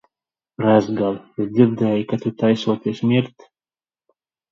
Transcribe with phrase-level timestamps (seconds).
[0.63, 3.47] Rezgali, es dzirdēju, ka tu taisoties mirt?